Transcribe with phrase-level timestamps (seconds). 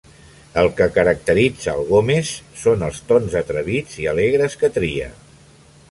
[0.61, 5.17] El que caracteritza el Gómez són els tons atrevits i alegres que tria.